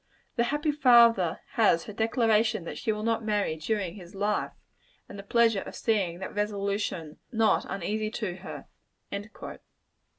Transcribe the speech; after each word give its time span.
The 0.35 0.45
happy 0.45 0.71
father 0.71 1.41
has 1.51 1.83
her 1.83 1.93
declaration 1.93 2.63
that 2.63 2.79
she 2.79 2.91
will 2.91 3.03
not 3.03 3.23
marry 3.23 3.55
during 3.55 3.93
his 3.93 4.15
life, 4.15 4.51
and 5.07 5.19
the 5.19 5.21
pleasure 5.21 5.61
of 5.61 5.75
seeing 5.75 6.17
that 6.17 6.33
resolution 6.33 7.19
not 7.31 7.67
uneasy 7.69 8.09
to 8.09 8.37
her." 8.37 8.65